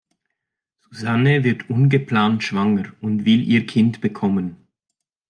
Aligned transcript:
Susanne 0.89 1.43
wird 1.43 1.69
ungeplant 1.69 2.41
schwanger 2.43 2.91
und 3.01 3.23
will 3.25 3.47
ihr 3.47 3.67
Kind 3.67 4.01
bekommen. 4.01 4.57